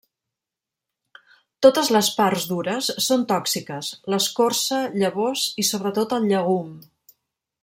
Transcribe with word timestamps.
Totes 1.65 1.91
les 1.97 2.09
parts 2.21 2.47
dures 2.53 2.89
són 3.09 3.27
tòxiques: 3.35 3.93
l'escorça, 4.15 4.83
llavors 5.03 5.47
i 5.65 5.71
sobretot 5.73 6.19
el 6.21 6.31
llegum. 6.35 6.75